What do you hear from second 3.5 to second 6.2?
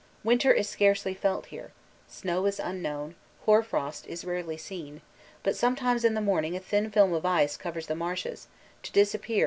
frost is rarely seen, but sometimes in the